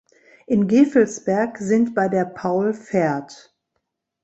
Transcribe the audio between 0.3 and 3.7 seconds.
In Gevelsberg sind bei der Paul Ferd.